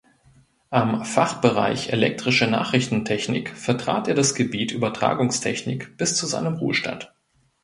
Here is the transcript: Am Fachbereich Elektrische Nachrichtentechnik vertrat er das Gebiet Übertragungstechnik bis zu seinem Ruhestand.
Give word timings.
Am 0.71 1.05
Fachbereich 1.05 1.91
Elektrische 1.93 2.47
Nachrichtentechnik 2.47 3.55
vertrat 3.55 4.07
er 4.07 4.15
das 4.15 4.33
Gebiet 4.33 4.71
Übertragungstechnik 4.71 5.95
bis 5.95 6.17
zu 6.17 6.25
seinem 6.25 6.55
Ruhestand. 6.55 7.13